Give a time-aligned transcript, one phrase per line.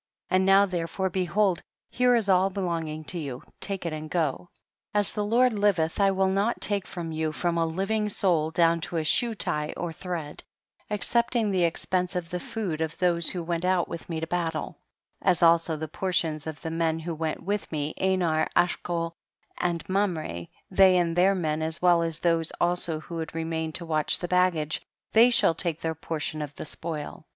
[0.29, 0.35] 16.
[0.35, 4.49] And now therefore behold, here is all belonging to you, take it and go;
[4.95, 8.81] as the Lord liveth I will not take from you from a living soul down
[8.81, 10.43] to a shoe tie or thread,
[10.89, 14.25] ex cepting the expense of the food of those who went out with me to
[14.25, 14.79] battle,
[15.21, 19.11] as also the portions of the men who went with me, Anar, Ashcol
[19.59, 23.85] and Mamre, they and their men, as well as those also who had remained to
[23.85, 24.81] watch the baggage,
[25.11, 27.27] they shall take their portion of the spoil.